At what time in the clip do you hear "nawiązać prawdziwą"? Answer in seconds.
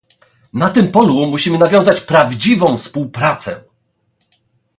1.57-2.77